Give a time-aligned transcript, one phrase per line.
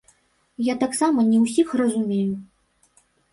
[0.67, 2.33] Я таксама не ўсіх разумею.